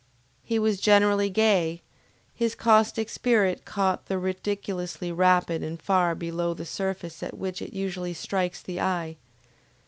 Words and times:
He 0.43 0.57
was 0.57 0.81
generally 0.81 1.29
gay, 1.29 1.83
his 2.33 2.55
caustic 2.55 3.07
spirit 3.07 3.65
caught 3.65 4.07
the 4.07 4.17
ridiculous 4.17 4.99
rapidly 4.99 5.63
and 5.67 5.79
far 5.79 6.15
below 6.15 6.55
the 6.55 6.65
surface 6.65 7.21
at 7.21 7.37
which 7.37 7.61
it 7.61 7.73
usually 7.75 8.15
strikes 8.15 8.63
the 8.63 8.81
eye. 8.81 9.17